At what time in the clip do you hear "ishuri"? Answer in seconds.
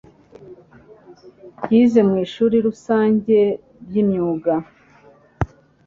2.25-2.55